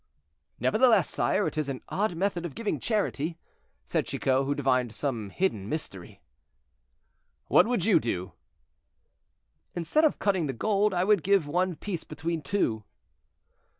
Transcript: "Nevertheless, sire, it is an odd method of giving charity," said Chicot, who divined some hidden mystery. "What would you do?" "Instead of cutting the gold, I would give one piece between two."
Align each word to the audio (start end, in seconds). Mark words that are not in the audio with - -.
"Nevertheless, 0.59 1.07
sire, 1.11 1.45
it 1.45 1.59
is 1.59 1.69
an 1.69 1.83
odd 1.87 2.15
method 2.15 2.43
of 2.43 2.55
giving 2.55 2.79
charity," 2.79 3.37
said 3.85 4.07
Chicot, 4.07 4.45
who 4.45 4.55
divined 4.55 4.95
some 4.95 5.29
hidden 5.29 5.69
mystery. 5.69 6.23
"What 7.49 7.67
would 7.67 7.85
you 7.85 7.99
do?" 7.99 8.31
"Instead 9.75 10.03
of 10.03 10.17
cutting 10.17 10.47
the 10.47 10.53
gold, 10.53 10.91
I 10.91 11.03
would 11.03 11.21
give 11.21 11.45
one 11.45 11.75
piece 11.75 12.03
between 12.03 12.41
two." 12.41 12.83